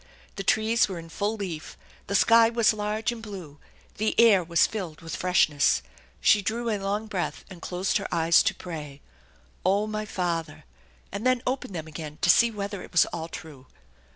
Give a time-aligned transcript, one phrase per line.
[0.35, 3.59] The trees were in full leaf; the sky was large and blue;
[3.97, 5.83] the air was filled with freshness.
[6.19, 9.01] She drew a long breath; and closed her eyes to pray,"
[9.63, 10.65] Oh, my Father I"
[11.11, 13.67] and then opened them again to see whether it was all true.